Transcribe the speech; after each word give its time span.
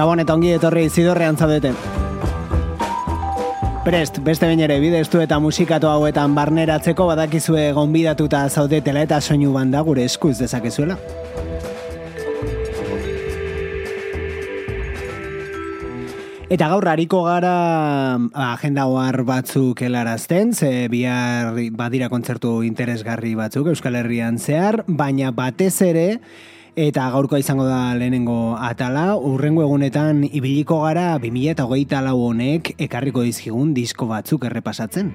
Gabon 0.00 0.22
eta 0.22 0.32
ongi 0.32 0.54
etorri 0.56 0.86
zidorrean 0.88 1.36
zaudete. 1.36 1.74
Prest, 3.84 4.20
beste 4.24 4.48
bain 4.48 4.60
ere 4.64 4.78
bidestu 4.80 5.20
eta 5.20 5.36
musikatu 5.44 5.90
hauetan 5.90 6.32
barneratzeko 6.32 7.04
badakizue 7.10 7.66
gonbidatuta 7.76 8.46
zaudetela 8.48 9.02
eta 9.04 9.18
soinu 9.20 9.52
banda 9.52 9.82
gure 9.84 10.06
eskuz 10.08 10.38
dezakezuela. 10.38 10.96
Eta 16.48 16.70
gaur 16.72 16.88
hariko 16.88 17.20
gara 17.26 17.52
agenda 18.46 18.86
oar 18.88 19.20
batzuk 19.28 19.82
helarazten, 19.84 20.54
ze 20.54 20.88
bihar 20.88 21.52
badira 21.76 22.08
kontzertu 22.08 22.62
interesgarri 22.64 23.34
batzuk 23.36 23.68
Euskal 23.74 24.00
Herrian 24.00 24.40
zehar, 24.40 24.80
baina 24.88 25.28
batez 25.30 25.76
ere 25.84 26.06
eta 26.76 27.08
gaurkoa 27.10 27.40
izango 27.40 27.64
da 27.66 27.94
lehenengo 27.98 28.56
atala, 28.58 29.16
urrengo 29.16 29.62
egunetan 29.64 30.22
ibiliko 30.24 30.82
gara 30.84 31.18
2008 31.18 32.02
lau 32.06 32.18
honek 32.28 32.74
ekarriko 32.78 33.22
dizkigun 33.26 33.74
disko 33.74 34.06
batzuk 34.10 34.44
errepasatzen. 34.50 35.12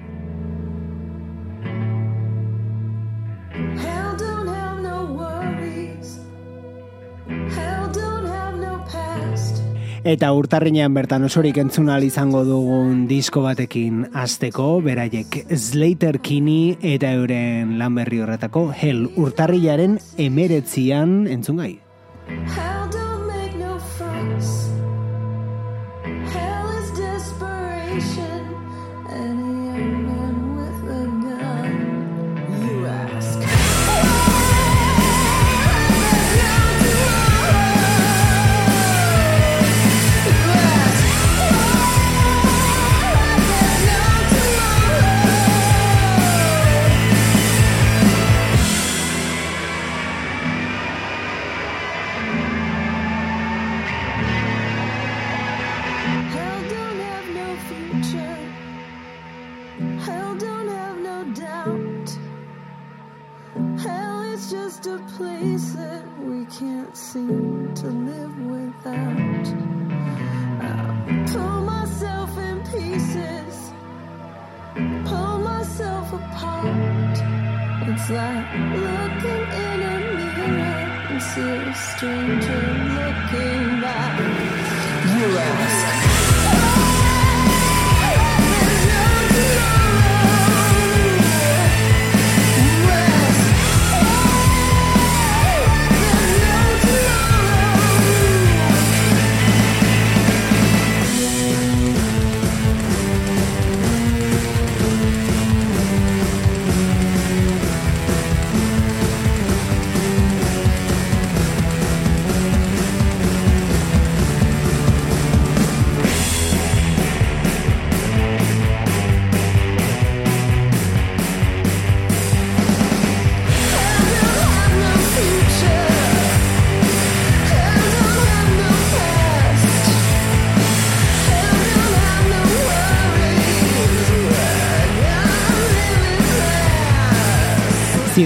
Eta 10.06 10.28
urtarrinean 10.38 10.94
bertan 10.94 11.26
osorik 11.26 11.56
entzuna 11.58 11.96
izango 12.06 12.44
dugun 12.46 13.00
disko 13.10 13.40
batekin 13.42 14.04
azteko, 14.14 14.68
beraiek 14.84 15.40
Slater 15.50 16.20
Kini 16.22 16.76
eta 16.94 17.10
euren 17.18 17.74
lan 17.80 17.98
berri 17.98 18.22
horretako, 18.22 18.68
hel 18.70 19.08
urtarrilaren 19.18 19.98
emeretzian 20.28 21.24
entzun 21.26 21.58
gai. 21.64 21.72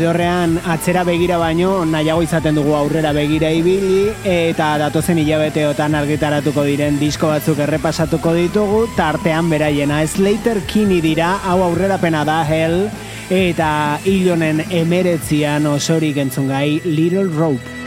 Zidorrean 0.01 0.55
atzera 0.65 1.03
begira 1.05 1.37
baino 1.37 1.85
nahiago 1.85 2.23
izaten 2.25 2.57
dugu 2.57 2.71
aurrera 2.73 3.11
begira 3.13 3.51
ibili 3.53 4.07
eta 4.25 4.69
datozen 4.81 5.19
hilabeteotan 5.21 5.99
argitaratuko 5.99 6.65
diren 6.65 6.97
disko 6.97 7.29
batzuk 7.29 7.61
errepasatuko 7.67 8.33
ditugu 8.39 8.79
tartean 8.97 9.51
beraiena 9.53 9.99
Slater 10.09 10.63
Kini 10.71 11.03
dira 11.05 11.35
hau 11.45 11.59
aurrera 11.67 11.99
pena 12.01 12.23
da 12.25 12.39
Hell 12.49 12.87
eta 13.29 13.99
hilonen 14.09 14.65
emeretzian 14.71 15.69
osorik 15.69 16.17
entzun 16.25 16.49
gai 16.49 16.81
Little 16.87 17.29
Rope 17.37 17.80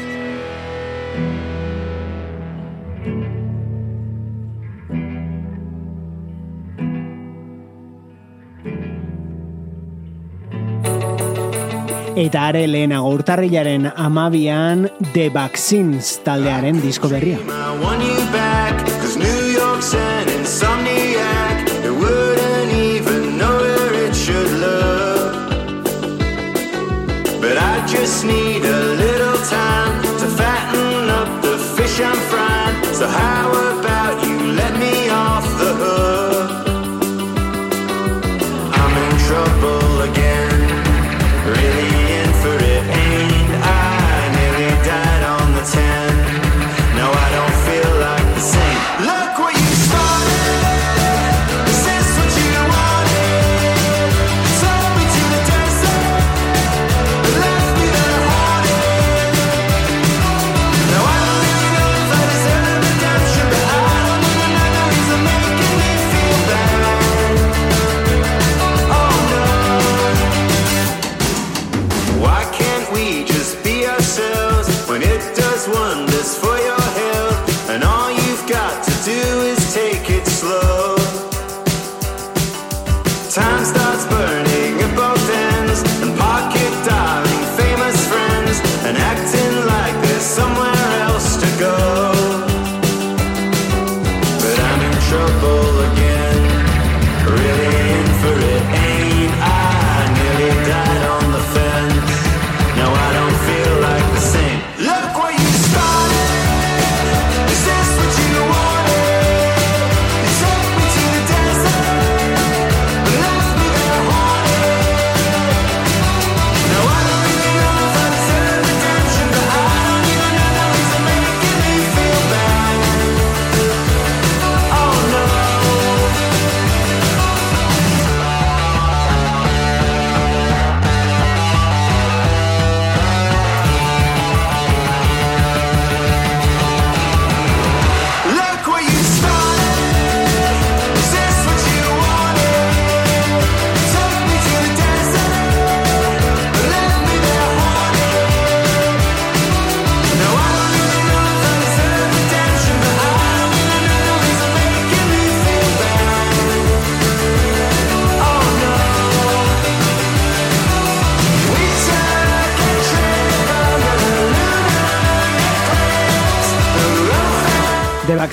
Eta 12.14 12.44
are 12.46 12.68
lehenago 12.70 13.10
urtarrilaren 13.16 13.88
amabian 13.90 14.86
The 15.16 15.30
Vaccines 15.34 16.20
taldearen 16.26 16.82
disko 16.84 17.10
berria. 17.10 17.40
Just 27.94 28.26
need 28.26 28.64
a 28.66 28.80
little 28.96 29.38
time 29.46 29.83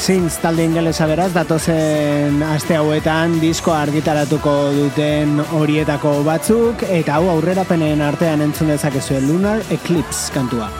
Vaccines 0.01 0.39
talde 0.41 0.65
ingelesa 0.65 1.05
beraz, 1.05 1.27
datozen 1.35 2.39
aste 2.41 2.79
hauetan 2.79 3.35
disko 3.43 3.75
argitaratuko 3.77 4.55
duten 4.73 5.43
horietako 5.59 6.15
batzuk, 6.25 6.87
eta 6.89 7.19
hau 7.19 7.29
aurrerapenen 7.35 8.01
artean 8.09 8.41
entzun 8.49 8.73
dezakezu 8.73 9.21
Lunar 9.27 9.61
Eclipse 9.77 10.33
kantua. 10.33 10.71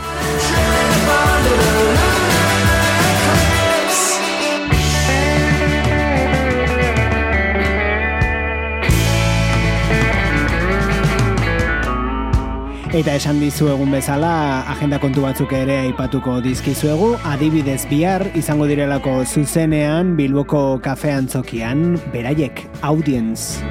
Eta 12.91 13.13
esan 13.15 13.37
dizu 13.39 13.69
egun 13.71 13.93
bezala, 13.95 14.67
agenda 14.73 14.99
kontu 14.99 15.23
batzuk 15.23 15.53
ere 15.55 15.77
aipatuko 15.85 16.41
dizkizuegu, 16.43 17.13
adibidez 17.31 17.85
bihar 17.87 18.25
izango 18.35 18.67
direlako 18.67 19.13
zuzenean 19.23 20.17
Bilboko 20.19 20.81
kafean 20.83 21.29
zokian, 21.31 21.95
beraiek, 22.11 22.65
audience. 22.83 23.63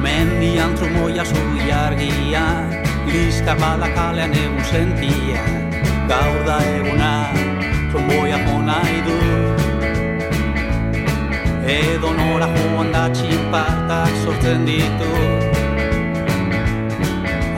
Mendian 0.00 0.72
trumoia 0.80 1.28
zui 1.28 1.68
argia, 1.76 2.46
liska 3.12 3.52
balakalean 3.60 4.32
egun 4.46 4.64
sentia, 4.72 5.44
gaur 6.08 6.40
da 6.48 6.56
eguna, 6.72 7.12
trumoia 7.92 8.40
jona 8.48 8.80
idu. 8.96 9.73
Edo 11.66 12.12
nora 12.12 12.48
joan 12.54 12.90
da 12.92 13.06
txipartak 13.08 14.10
sortzen 14.22 14.66
ditu. 14.68 15.12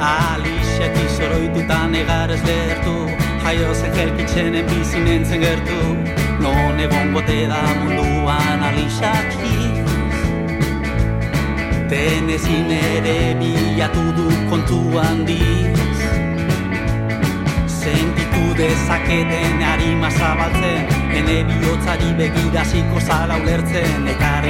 Alixek 0.08 0.94
izoroitutan 1.05 1.94
egar 2.03 2.31
ez 2.31 2.43
lehertu 2.47 2.94
Jaio 3.43 3.73
zen 3.75 3.97
jelkitzenen 3.99 4.67
bizinentzen 4.70 5.43
gertu. 5.43 5.81
Non 6.44 6.79
egon 6.87 7.12
bote 7.14 7.41
da 7.50 7.62
munduan 7.81 8.62
alixak 8.69 9.35
Tenezin 11.91 12.70
ere 12.79 13.19
bilatu 13.41 14.06
du 14.19 14.29
kontu 14.50 14.81
handiz 14.99 15.76
Sentitu 18.37 18.55
dezaketen 18.55 19.62
harima 19.65 20.11
zabaltzen 20.11 20.88
Ene 21.17 21.37
bihotzari 21.49 22.12
begiraziko 22.19 23.00
zala 23.00 23.38
ulertzen 23.41 24.09
Ekarri 24.12 24.45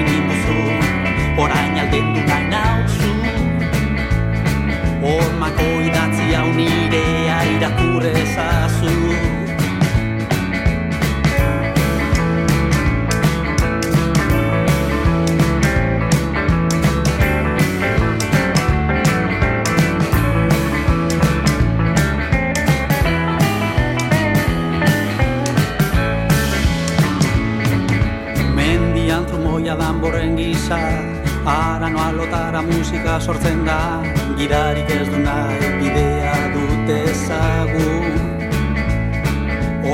sortzen 33.27 33.65
da 33.67 34.03
Gidarik 34.39 34.91
ez 34.95 35.06
du 35.11 35.19
nahi 35.19 35.71
bidea 35.81 36.35
dute 36.55 36.99
zagu 37.27 37.89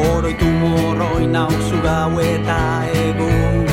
Oroitu 0.01 0.49
morroi 0.61 1.27
nauzu 1.33 1.81
gau 1.85 2.21
eta 2.25 2.59
egun. 3.05 3.67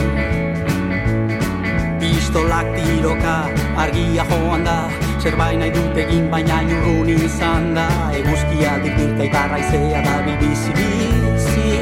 Pistolak 2.00 2.72
tiroka 2.76 3.36
argia 3.84 4.26
joan 4.32 4.64
da 4.68 4.80
Zerbait 5.20 5.60
nahi 5.60 5.76
dut 5.76 6.02
egin 6.04 6.28
baina 6.32 6.62
nurrun 6.70 7.12
izan 7.16 7.74
da. 7.76 7.88
Eguzkia 8.20 8.76
dikirka 8.84 9.28
ibarra 9.30 9.60
izea 9.66 10.04
da 10.08 10.20
bibizi 10.28 10.76
bizi 10.80 11.80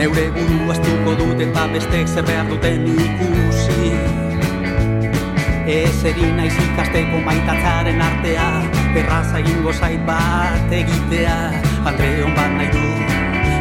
Neure 0.00 0.30
buru 0.38 0.72
astuko 0.74 1.18
dut 1.22 1.44
eta 1.48 1.68
bestek 1.74 2.08
zer 2.08 2.26
behar 2.32 2.50
duten 2.54 2.88
ikusi 2.96 4.09
Ez 5.70 6.02
eri 6.02 6.26
naiz 6.34 6.54
ikasteko 6.58 7.20
maitatzaren 7.22 8.00
artea 8.02 8.46
Erraza 8.98 9.38
egingo 9.38 9.70
zait 9.70 10.00
bat 10.08 10.72
egitea. 10.74 11.36
Andreon 11.86 12.34
bat 12.34 12.56
nahi 12.56 12.66
du 12.74 12.82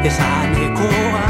esanekoa. 0.10 1.28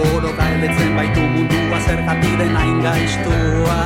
Oro 0.00 0.34
gailetzen 0.40 0.98
baitu 0.98 1.28
mundua 1.36 1.78
zergatik 1.86 2.34
den 2.42 2.58
hain 2.58 2.82
gaiztua 2.82 3.78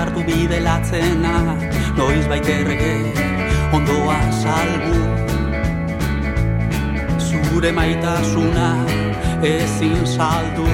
hartu 0.00 0.22
bide 0.24 0.60
latzena 0.64 1.34
Noiz 1.96 2.26
baiterrege 2.30 2.94
ondoa 3.76 4.18
salbu. 4.42 5.00
Zure 7.26 7.72
maitasuna 7.72 8.68
ezin 9.42 10.06
saldu. 10.06 10.68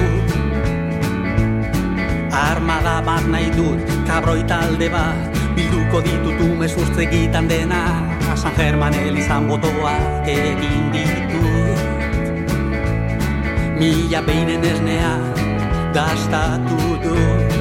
Armada 2.31 3.01
bat 3.05 3.25
nahi 3.33 3.49
dut, 3.57 3.81
kabroi 4.07 4.43
talde 4.51 4.89
bat 4.93 5.37
Bilduko 5.57 6.01
ditutu 6.05 6.47
mezurtze 6.59 7.05
gitan 7.11 7.49
dena. 7.49 7.81
San 8.35 8.53
German 8.57 8.93
elizan 8.93 9.47
botoa 9.49 9.95
egin 10.25 10.91
ditut. 10.93 11.81
Mila 13.79 14.21
beinen 14.21 14.63
esnea 14.71 15.36
gastatu 15.93 16.77
dut 17.03 17.55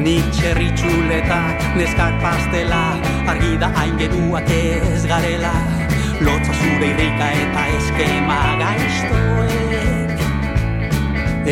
Nik 0.00 0.24
txerri 0.32 0.70
txuletak, 0.80 1.64
neskak 1.76 2.14
pastela 2.22 2.84
Argi 3.28 3.56
da 3.60 3.68
hain 3.76 3.98
geduak 4.00 4.48
ez 4.50 5.04
garela. 5.06 5.52
Lotza 6.24 6.54
zure 6.56 6.88
irrika 6.88 7.28
eta 7.42 7.66
eskema 7.76 8.38
gaiztoek. 8.62 10.24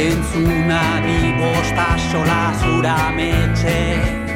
Entzunari 0.07 1.35
bosta 1.42 1.90
sola 2.09 2.40
zura 2.62 2.97
metxek 3.18 4.27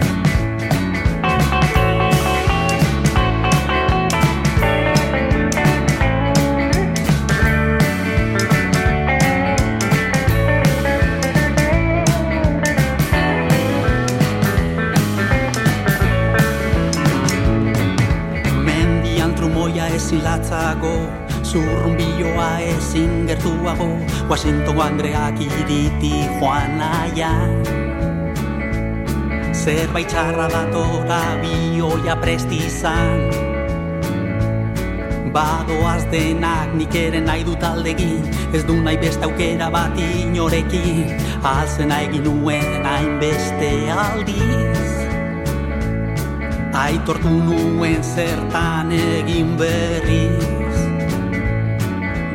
zilatzago 20.73 21.11
Zurrun 21.43 21.97
biloa 21.97 22.61
ezin 22.61 23.27
gertuago 23.27 23.99
Washington 24.29 24.81
Andreak 24.81 25.41
iriti 25.41 26.13
joan 26.41 26.81
aia 26.81 27.33
Zerbait 29.53 30.09
txarra 30.09 30.49
datora 30.49 31.39
bioia 31.39 32.17
prestizan. 32.17 33.31
Badoaz 35.33 36.03
denak 36.11 36.75
nik 36.75 36.95
ere 36.95 37.21
nahi 37.21 37.45
dut 37.45 37.63
aldegin 37.63 38.27
Ez 38.53 38.65
du 38.67 38.75
nahi 38.83 38.97
beste 38.97 39.25
aukera 39.25 39.71
bat 39.71 39.95
inorekin. 39.97 41.15
Alzen 41.45 41.93
egin 41.93 42.25
nuen 42.25 42.85
hain 42.85 43.21
beste 43.21 43.71
aldiz. 43.93 44.91
Aitortu 46.75 47.31
nuen 47.31 48.03
zertan 48.03 48.91
egin 48.91 49.55
berriz 49.61 50.62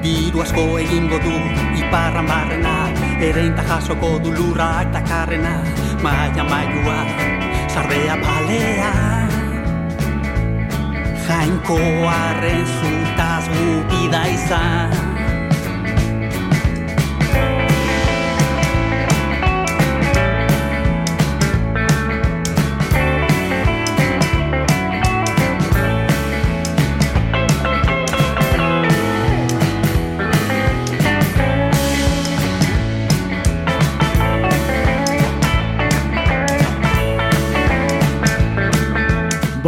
Biru 0.07 0.39
asko 0.39 0.61
egingo 0.79 1.17
du 1.19 1.31
iparran 1.75 2.29
barrena 2.31 2.75
Erein 3.27 3.57
jasoko 3.69 4.11
du 4.23 4.31
lurra 4.37 4.67
eta 4.85 5.01
Maia 6.05 6.43
mailua, 6.51 6.95
zardea 7.73 8.15
palea. 8.23 8.93
Jainko 11.27 11.79
arren 12.13 12.65
zutaz 12.79 13.43
gupida 13.51 14.23
izan 14.37 15.06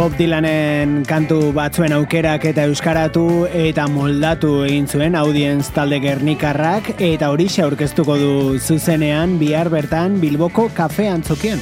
Bob 0.00 0.14
Dylanen 0.16 1.02
kantu 1.04 1.50
batzuen 1.52 1.92
aukerak 1.92 2.46
eta 2.48 2.62
euskaratu 2.70 3.24
eta 3.52 3.84
moldatu 3.92 4.62
egin 4.64 4.86
zuen 4.88 5.18
audienz 5.20 5.66
talde 5.76 5.98
gernikarrak 6.00 6.88
eta 7.10 7.28
hori 7.28 7.50
aurkeztuko 7.66 8.16
du 8.16 8.32
zuzenean 8.58 9.36
bihar 9.42 9.68
bertan 9.68 10.16
Bilboko 10.22 10.70
kafe 10.72 11.10
antzokien. 11.12 11.60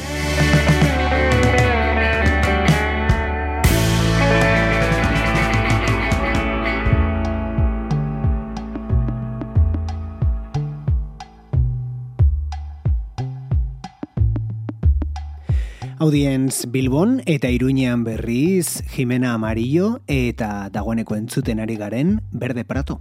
Audienz 16.00 16.67
Bilbon 16.71 17.23
eta 17.26 17.50
Iruñean 17.50 18.05
berriz 18.05 18.85
Jimena 18.95 19.33
Amarillo 19.35 19.99
eta 20.07 20.71
dagoeneko 20.71 21.17
entzuten 21.19 21.59
ari 21.59 21.75
garen 21.75 22.21
Berde 22.31 22.64
Prato. 22.64 23.00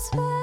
was 0.00 0.08
fine. 0.08 0.39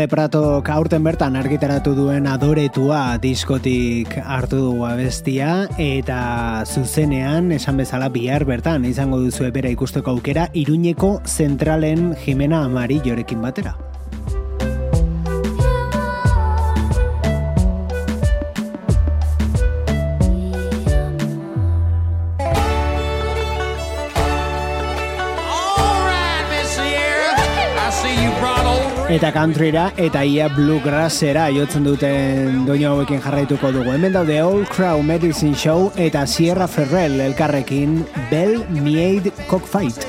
Berde 0.00 0.16
Prato 0.16 0.62
aurten 0.64 1.04
bertan 1.04 1.34
argitaratu 1.36 1.92
duen 1.92 2.24
adoretua 2.24 3.18
diskotik 3.20 4.14
hartu 4.22 4.56
dugu 4.62 4.86
abestia 4.88 5.66
eta 5.76 6.64
zuzenean 6.64 7.52
esan 7.52 7.76
bezala 7.84 8.08
bihar 8.08 8.46
bertan 8.48 8.88
izango 8.88 9.20
duzu 9.20 9.52
bera 9.52 9.68
ikusteko 9.68 10.16
aukera 10.16 10.48
Iruñeko 10.56 11.20
zentralen 11.28 12.14
Jimena 12.24 12.64
Amari 12.64 13.02
jorekin 13.04 13.44
batera. 13.44 13.76
Eta 29.10 29.32
countryra 29.34 29.88
eta 29.98 30.20
ia 30.22 30.44
bluegrassera 30.54 31.48
jotzen 31.50 31.82
duten 31.82 32.60
doinu 32.68 32.92
hauekin 32.92 33.18
jarraituko 33.24 33.72
dugu. 33.74 33.90
Hemen 33.90 34.14
daude 34.14 34.36
Old 34.44 34.70
Crow 34.70 35.02
Medicine 35.02 35.58
Show 35.58 35.90
eta 35.98 36.22
Sierra 36.30 36.70
Ferrell 36.70 37.18
elkarrekin 37.26 38.04
Bell 38.30 38.60
Meade 38.70 39.34
Cockfight. 39.50 40.06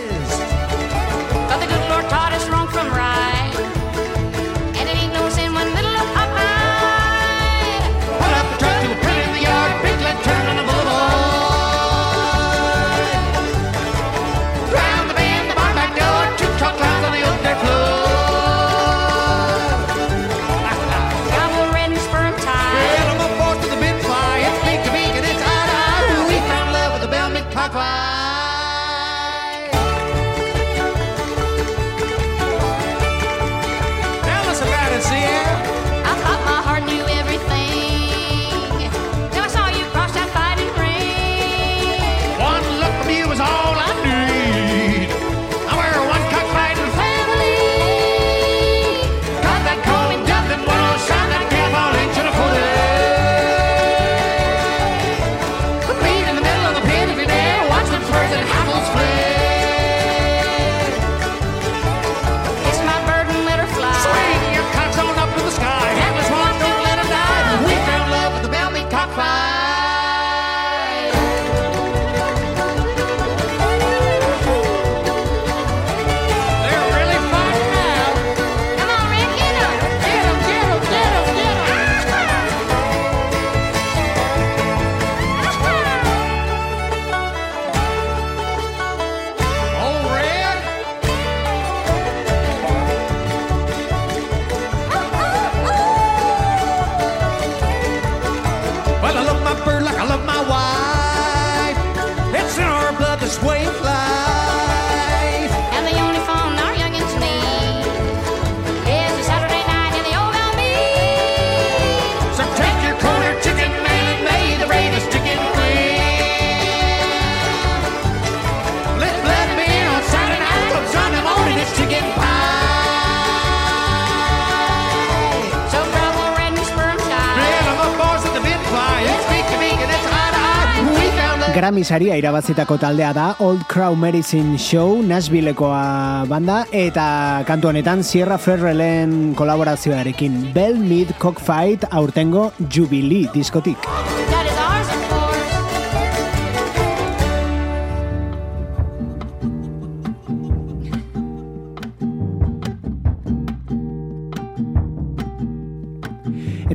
Grammy 131.52 131.84
saria 131.84 132.16
irabazitako 132.16 132.78
taldea 132.80 133.10
da 133.12 133.26
Old 133.44 133.66
Crow 133.68 133.96
Medicine 134.00 134.56
Show 134.56 135.02
Nashvillekoa 135.04 136.24
banda 136.32 136.62
eta 136.72 137.44
kantu 137.48 137.74
honetan 137.74 138.06
Sierra 138.08 138.38
Ferrellen 138.40 139.34
kolaborazioarekin 139.36 140.54
Bell 140.56 140.80
Mid 140.80 141.12
Cockfight 141.20 141.84
aurtengo 141.92 142.54
Jubilee 142.72 143.28
diskotik. 143.36 143.92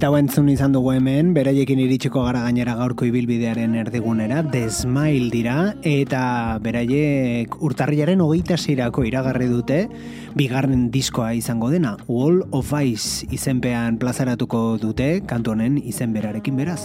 Eta 0.07 0.21
entzun 0.23 0.47
izan 0.47 0.71
dugu 0.71 0.93
hemen, 0.95 1.33
beraiekin 1.35 1.81
iritsiko 1.83 2.21
gara 2.23 2.45
gainera 2.45 2.77
gaurko 2.79 3.09
ibilbidearen 3.09 3.75
erdigunera, 3.81 4.39
desmail 4.53 5.33
dira, 5.33 5.57
eta 5.83 6.21
beraiek 6.63 7.59
urtarriaren 7.59 8.23
hogeita 8.23 8.55
zirako 8.55 9.03
iragarri 9.11 9.51
dute, 9.51 9.83
bigarren 10.39 10.93
diskoa 10.95 11.33
izango 11.35 11.75
dena, 11.75 11.97
Wall 12.07 12.45
of 12.55 12.71
Ice 12.87 13.27
izenpean 13.35 13.99
plazaratuko 13.99 14.77
dute, 14.79 15.25
kantonen 15.27 15.83
izen 15.83 16.15
berarekin 16.15 16.63
beraz. 16.63 16.85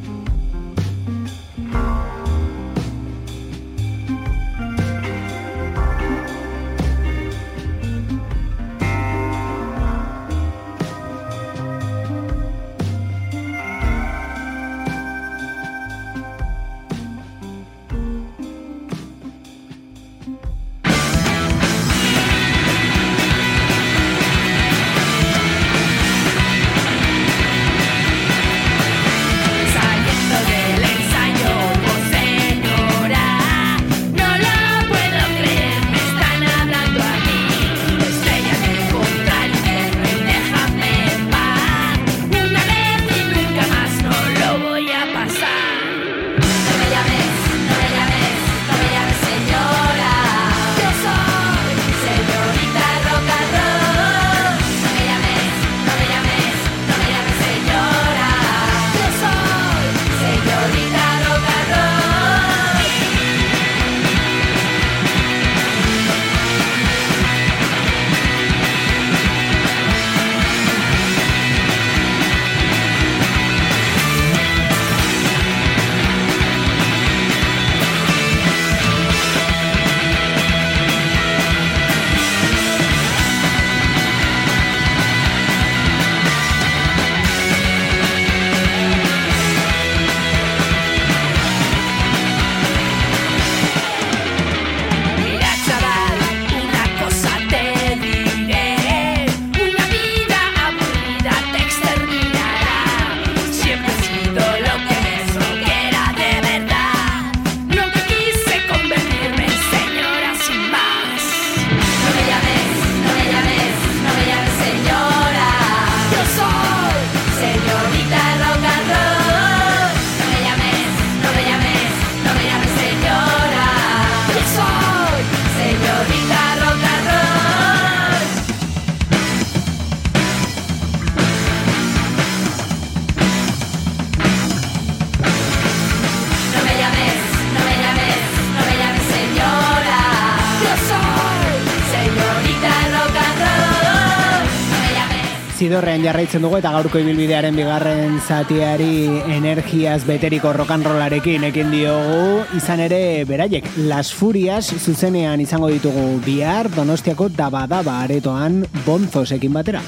Zidorrean 145.81 146.03
jarraitzen 146.05 146.43
dugu 146.45 146.59
eta 146.59 146.69
gaurko 146.75 146.99
ibilbidearen 147.01 147.55
bigarren 147.57 148.19
zatiari 148.21 149.07
energiaz 149.33 150.03
beteriko 150.05 150.51
rokanrolarekin 150.53 151.47
ekin 151.47 151.73
diogu. 151.73 152.43
Izan 152.53 152.83
ere, 152.85 153.25
beraiek, 153.25 153.65
Las 153.89 154.11
Furias 154.13 154.67
zuzenean 154.77 155.41
izango 155.41 155.71
ditugu 155.73 156.19
bihar 156.21 156.69
Donostiako 156.75 157.31
dabadaba 157.33 157.97
aretoan 158.03 158.61
bonzosekin 158.85 159.57
batera. 159.57 159.81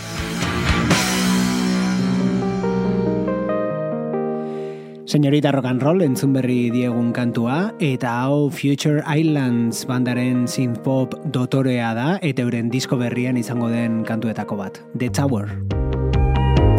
Señorita 5.06 5.52
Rock 5.52 5.70
and 5.70 5.84
Roll 5.84 6.02
entzun 6.02 6.34
berri 6.34 6.72
diegun 6.74 7.14
kantua 7.14 7.76
eta 7.78 8.16
hau 8.24 8.50
Future 8.50 9.06
Islands 9.06 9.86
bandaren 9.86 10.48
synth 10.50 10.82
pop 10.82 11.14
dotorea 11.30 11.94
da 11.94 12.18
eta 12.26 12.42
euren 12.42 12.74
disko 12.74 12.98
berrian 12.98 13.38
izango 13.38 13.70
den 13.70 14.02
kantuetako 14.10 14.58
bat. 14.58 14.82
The 14.98 15.14
Tower. 15.14 15.83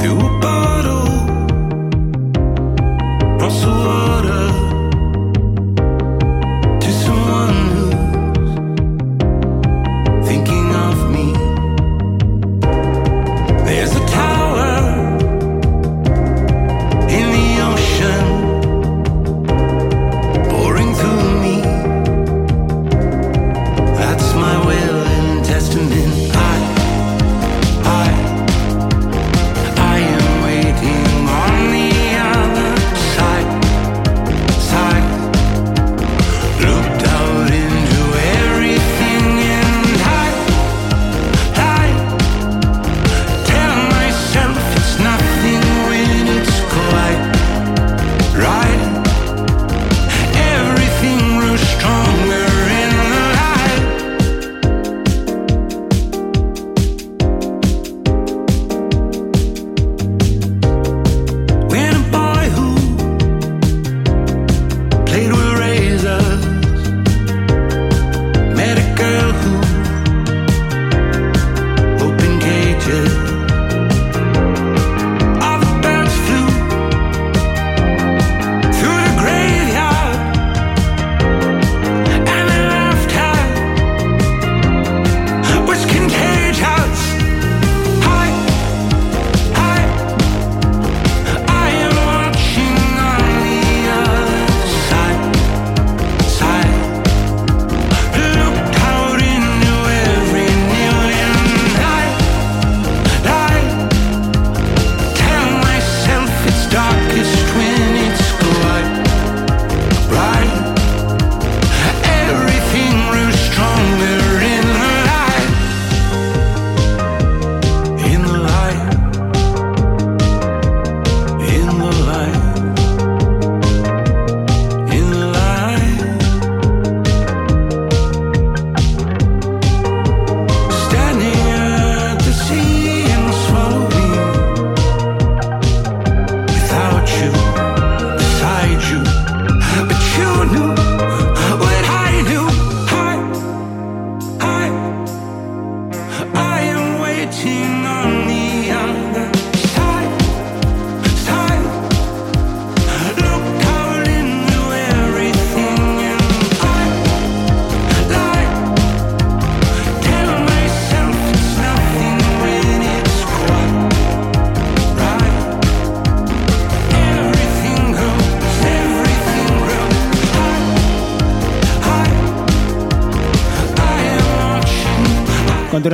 Teu 0.05 0.19
pai. 0.38 0.73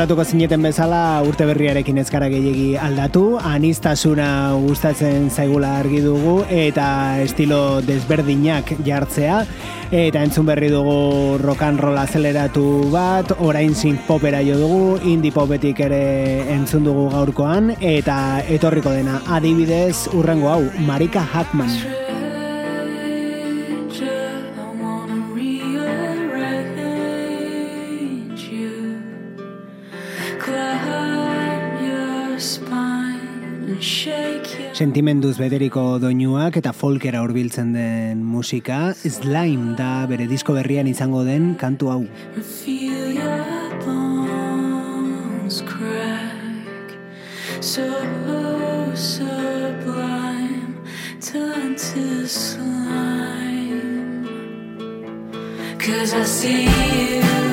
Konturatuko 0.00 0.24
zineten 0.24 0.62
bezala 0.64 1.20
urte 1.28 1.44
berriarekin 1.44 1.98
ezkara 2.00 2.30
gehiegi 2.32 2.70
aldatu, 2.80 3.34
anistasuna 3.36 4.54
gustatzen 4.62 5.26
zaigula 5.28 5.74
argi 5.76 6.00
dugu 6.00 6.38
eta 6.48 7.20
estilo 7.20 7.82
desberdinak 7.84 8.72
jartzea. 8.86 9.42
Eta 9.92 10.22
entzun 10.24 10.48
berri 10.48 10.70
dugu 10.72 11.36
rock 11.44 11.66
and 11.68 11.84
roll 11.84 12.00
azeleratu 12.00 12.88
bat, 12.88 13.34
orain 13.44 13.74
zin 13.74 14.00
popera 14.08 14.40
jo 14.40 14.56
dugu, 14.56 14.96
indie 15.04 15.36
popetik 15.36 15.84
ere 15.84 16.48
entzun 16.56 16.88
dugu 16.88 17.10
gaurkoan. 17.12 17.74
Eta 17.76 18.40
etorriko 18.48 18.96
dena 18.96 19.20
adibidez 19.28 20.08
urrengo 20.16 20.48
hau, 20.48 20.62
Marika 20.88 21.20
Hackman. 21.20 21.76
Sentimenduz 34.80 35.34
bederiko 35.36 35.98
doinuak 36.00 36.54
eta 36.56 36.70
folkera 36.72 37.20
hurbiltzen 37.20 37.74
den 37.74 38.22
musika, 38.24 38.94
Slime 38.96 39.74
da 39.76 40.06
bere 40.08 40.24
disko 40.30 40.54
berrian 40.56 40.88
izango 40.88 41.20
den 41.26 41.52
kantu 41.60 41.90
hau. 41.92 42.00
So 47.60 47.84
turn 51.20 51.76
to 51.76 52.26
slime. 52.26 54.24
Cause 55.78 56.14
I 56.14 56.24
see 56.24 56.64
you 56.64 57.49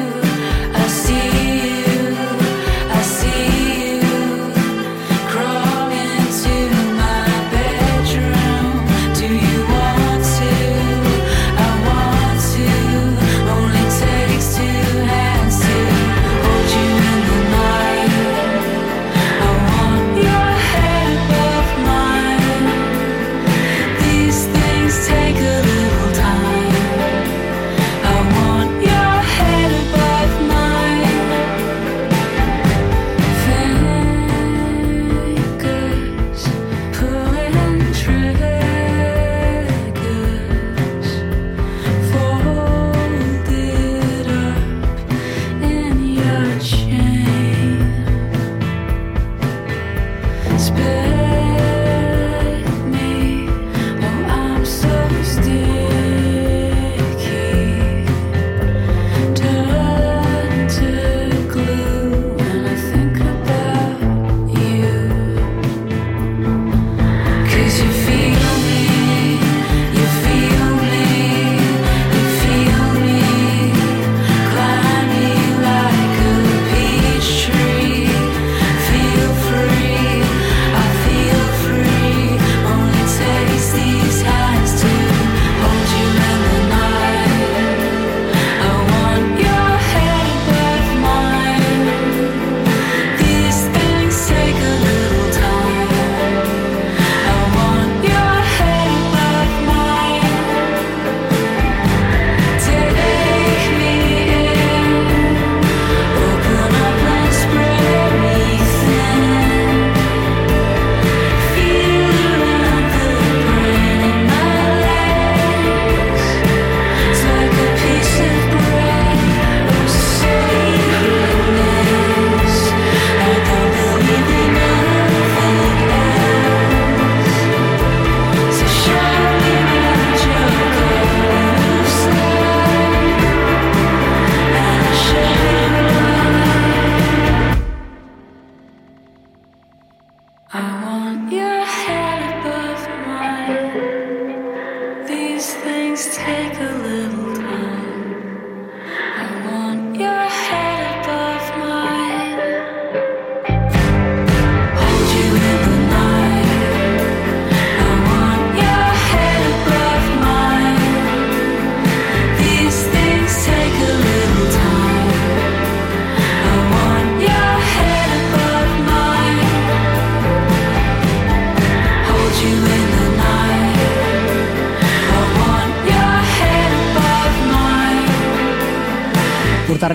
just 145.97 146.13
take 146.13 146.53
a 146.59 146.73
little 146.83 147.26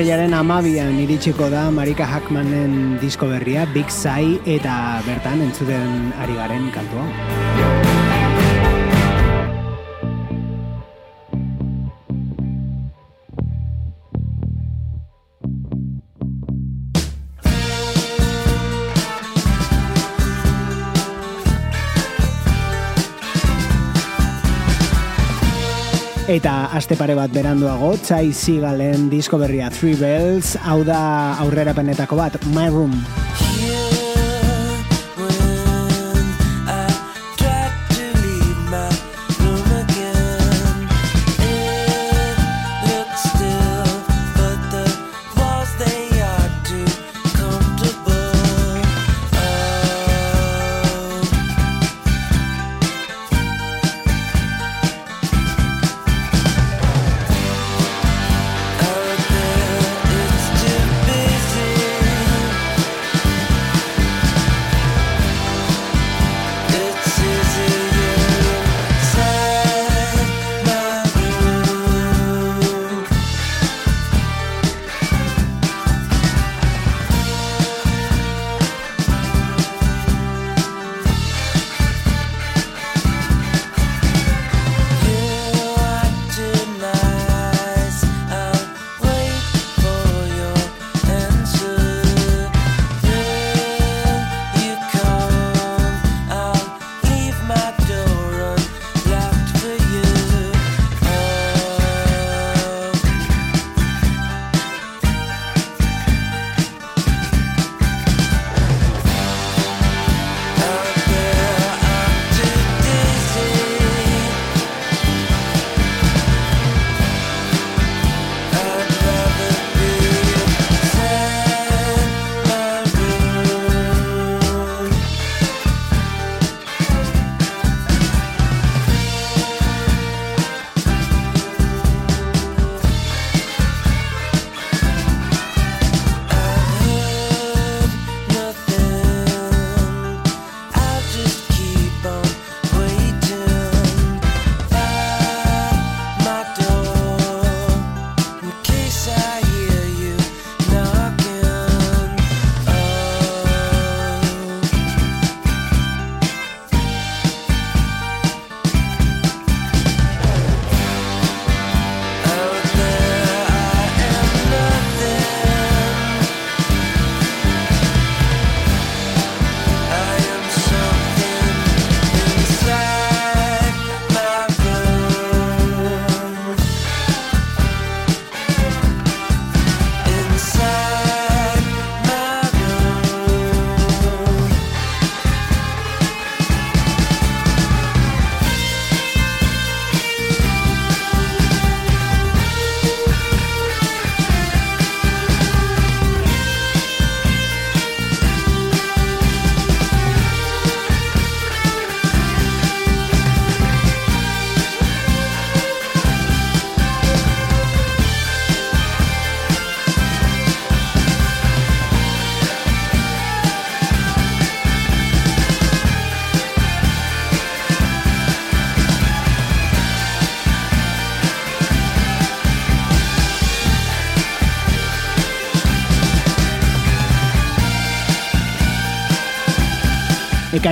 urtarrilaren 0.03 0.35
amabian 0.35 0.97
iritsiko 0.99 1.47
da 1.47 1.69
Marika 1.71 2.03
Hackmanen 2.11 2.99
disko 2.99 3.29
berria, 3.31 3.69
Big 3.71 3.87
Sai, 3.87 4.35
eta 4.51 4.99
bertan 5.07 5.47
entzuten 5.47 6.11
ari 6.19 6.35
garen 6.43 6.71
kantua. 6.75 7.92
Eta 26.33 26.71
aste 26.73 26.97
pare 26.97 27.13
bat 27.13 27.29
beranduago, 27.29 27.91
Txai 28.01 28.31
Sigalen 28.33 29.11
disko 29.13 29.37
berria 29.37 29.69
Three 29.69 29.99
Bells, 30.01 30.55
hau 30.65 30.79
da 30.89 31.37
aurrera 31.45 31.77
penetako 31.77 32.17
bat, 32.23 32.41
My 32.57 32.71
Room. 32.73 32.97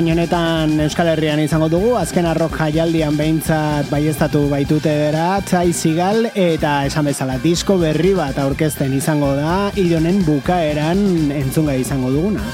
Ekain 0.01 0.15
honetan 0.15 0.71
Euskal 0.81 1.11
Herrian 1.13 1.43
izango 1.43 1.67
dugu, 1.69 1.91
azken 2.01 2.25
arrok 2.25 2.55
jaialdian 2.57 3.19
behintzat 3.21 3.91
baiestatu 3.93 4.47
baitute 4.49 4.95
bera, 4.97 5.27
txai 5.45 5.75
zigal, 5.77 6.25
eta 6.33 6.87
esan 6.89 7.11
bezala 7.13 7.37
disko 7.45 7.77
berri 7.85 8.17
bat 8.17 8.41
aurkezten 8.41 8.97
izango 8.97 9.35
da, 9.37 9.67
ilonen 9.77 10.25
bukaeran 10.25 11.05
entzunga 11.43 11.77
izango 11.77 12.17
duguna. 12.17 12.49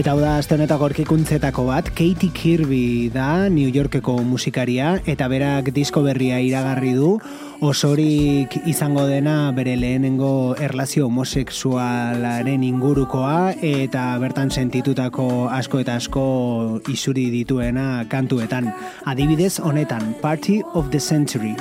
Eta 0.00 0.14
hau 0.14 0.20
da, 0.22 0.38
azte 0.40 0.54
honetako 0.56 0.86
orkikuntzetako 0.86 1.66
bat, 1.66 1.90
Katie 1.92 2.30
Kirby 2.32 3.10
da, 3.12 3.50
New 3.52 3.68
Yorkeko 3.68 4.14
musikaria, 4.24 4.94
eta 5.04 5.26
berak 5.28 5.66
disko 5.76 6.00
berria 6.06 6.38
iragarri 6.40 6.94
du, 6.96 7.10
osorik 7.60 8.56
izango 8.64 9.04
dena 9.10 9.50
bere 9.52 9.74
lehenengo 9.76 10.54
erlazio 10.56 11.10
homoseksualaren 11.10 12.64
ingurukoa, 12.64 13.52
eta 13.60 14.06
bertan 14.24 14.48
sentitutako 14.48 15.50
asko 15.52 15.84
eta 15.84 15.98
asko 16.00 16.24
isuri 16.88 17.28
dituena 17.36 18.06
kantuetan. 18.08 18.72
Adibidez 19.04 19.58
honetan, 19.60 20.14
Party 20.24 20.62
of 20.72 20.88
the 20.96 21.00
Century. 21.10 21.52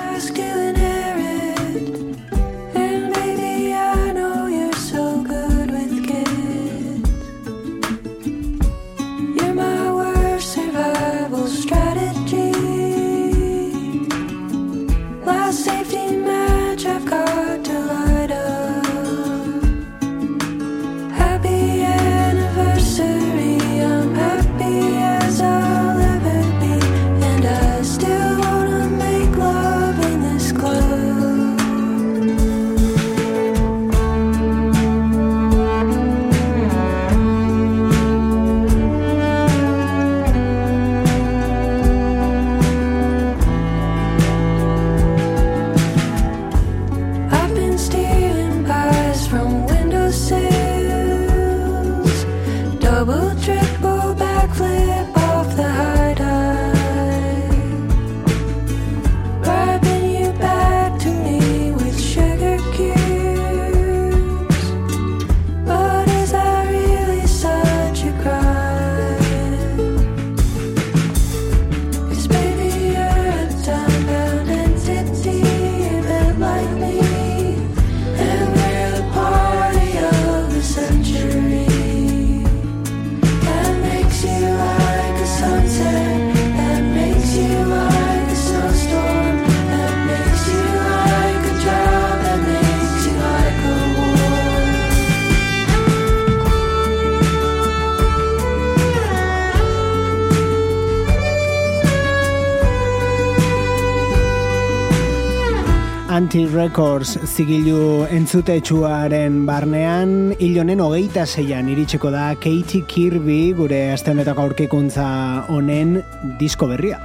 Records 106.29 107.17
zigilu 107.25 108.05
entzutetsuaren 108.13 109.39
barnean, 109.47 110.35
hilonen 110.37 110.83
hogeita 110.83 111.25
zeian 111.25 111.71
iritsiko 111.73 112.11
da 112.13 112.35
Katie 112.37 112.85
Kirby 112.85 113.39
gure 113.57 113.81
aste 113.95 114.13
honetako 114.13 114.45
aurkikuntza 114.45 115.09
honen 115.49 116.03
disko 116.37 116.69
berria. 116.69 117.01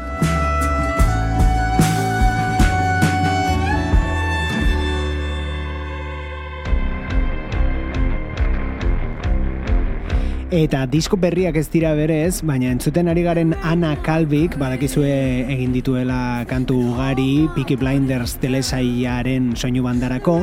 Eta 10.54 10.84
disko 10.86 11.16
berriak 11.18 11.56
ez 11.58 11.64
dira 11.72 11.88
berez, 11.98 12.38
baina 12.46 12.68
entzuten 12.70 13.08
ari 13.10 13.24
garen 13.26 13.56
Ana 13.66 13.96
Kalbik, 14.06 14.54
badakizue 14.60 15.10
egin 15.50 15.72
dituela 15.74 16.44
kantu 16.46 16.76
ugari, 16.92 17.48
Peaky 17.56 17.74
Blinders 17.80 18.36
telesaiaren 18.38 19.56
soinu 19.58 19.82
bandarako, 19.82 20.36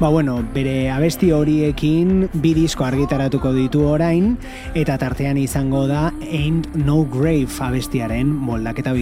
ba 0.00 0.08
bueno, 0.08 0.38
bere 0.54 0.88
abesti 0.88 1.34
horiekin 1.36 2.30
bi 2.40 2.54
disko 2.56 2.88
argitaratuko 2.88 3.52
ditu 3.52 3.84
orain, 3.90 4.38
eta 4.72 4.96
tartean 4.96 5.36
izango 5.36 5.84
da 5.90 6.06
Ain't 6.24 6.72
No 6.72 7.02
Grave 7.04 7.52
abestiaren 7.68 8.32
moldaketa 8.32 8.96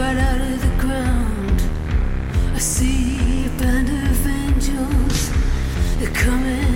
right 0.00 0.16
out 0.16 0.40
of 0.40 0.60
the 0.62 0.82
ground. 0.82 1.60
I 2.54 2.58
see 2.58 3.44
a 3.44 3.50
band 3.60 3.88
of 3.90 4.26
angels. 4.26 5.30
They're 5.98 6.14
coming. 6.14 6.69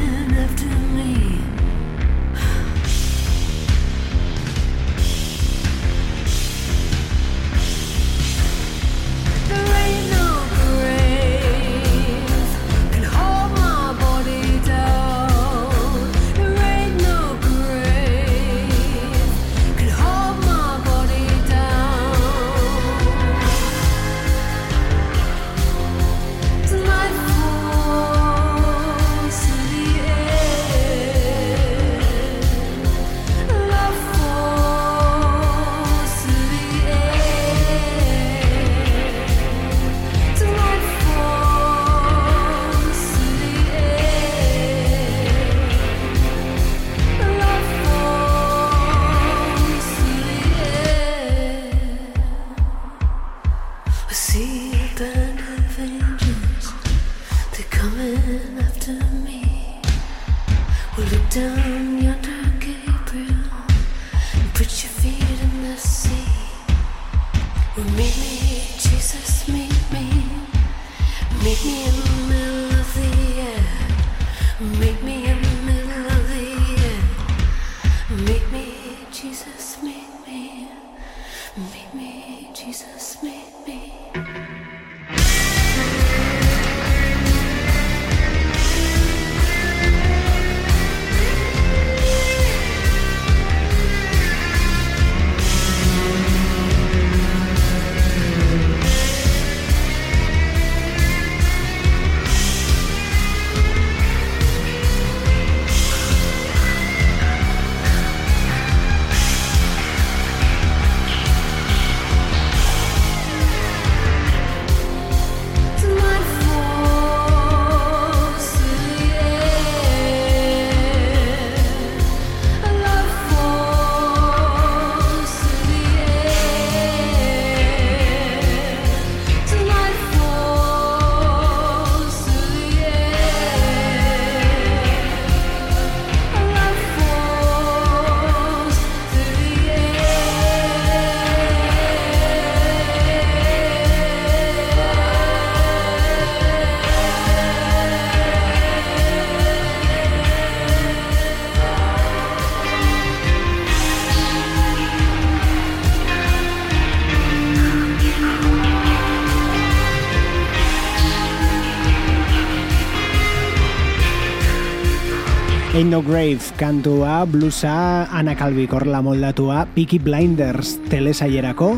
No 165.94 166.02
Grave 166.02 166.42
kantua, 166.56 167.24
bluesa, 167.24 168.08
Ana 168.10 168.34
Calvi 168.34 168.66
korla 168.66 169.00
moldatua, 169.00 169.68
Peaky 169.76 170.00
Blinders 170.02 170.72
telesaierako, 170.90 171.68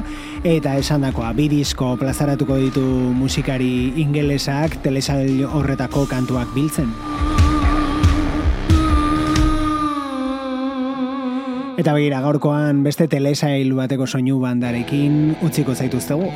eta 0.41 0.73
esandakoa 0.81 1.35
bidizko 1.37 1.91
plazaratuko 2.01 2.57
ditu 2.57 2.81
musikari 3.13 3.93
ingelesak 4.01 4.79
telesail 4.81 5.45
horretako 5.45 6.07
kantuak 6.09 6.49
biltzen. 6.57 6.89
Eta 11.77 11.93
begira, 11.93 12.25
gaurkoan 12.25 12.81
beste 12.89 13.13
telesail 13.13 13.77
bateko 13.77 14.09
soinu 14.09 14.41
bandarekin 14.41 15.37
utziko 15.45 15.77
zaituztegu. 15.77 16.33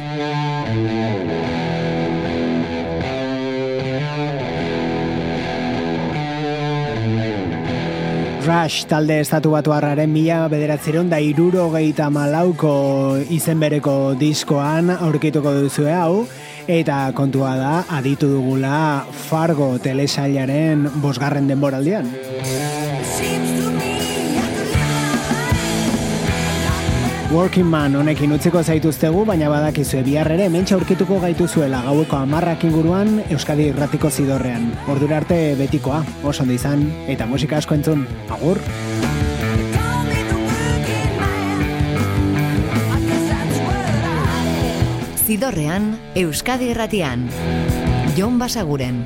Rush 8.40 8.86
talde 8.88 9.18
estatu 9.20 9.50
batu 9.52 9.72
harraren 9.76 10.08
mila 10.08 10.46
bederatzeron 10.48 11.10
da 11.12 11.18
iruro 11.20 11.66
geita 11.74 12.06
malauko 12.08 12.72
izen 13.36 13.60
bereko 13.60 14.14
diskoan 14.16 14.88
aurkituko 14.94 15.52
duzu 15.58 15.84
hau 15.92 16.24
eta 16.64 17.02
kontua 17.12 17.52
da 17.60 17.74
aditu 17.98 18.32
dugula 18.32 19.04
Fargo 19.28 19.74
telesailaren 19.84 20.88
bosgarren 21.04 21.52
denboraldian. 21.52 22.08
Working 27.30 27.66
Man 27.70 27.94
honekin 27.94 28.32
utziko 28.34 28.58
zaituztegu, 28.58 29.20
baina 29.22 29.46
badakizu 29.52 30.00
bihar 30.02 30.26
ere 30.34 30.48
mentxa 30.50 30.74
aurkituko 30.74 31.20
gaituzuela 31.22 31.78
gaueko 31.84 32.16
amarrak 32.18 32.64
inguruan 32.66 33.20
Euskadi 33.30 33.68
irratiko 33.70 34.10
zidorrean. 34.10 34.66
Ordura 34.90 35.20
arte 35.22 35.38
betikoa, 35.54 36.00
oso 36.26 36.42
ondo 36.42 36.56
izan, 36.58 36.82
eta 37.06 37.30
musika 37.30 37.60
asko 37.62 37.78
entzun. 37.78 38.02
Agur! 38.34 38.58
Zidorrean, 45.22 45.92
Euskadi 46.18 46.72
irratian. 46.74 47.28
Jon 48.18 48.42
Basaguren. 48.42 49.04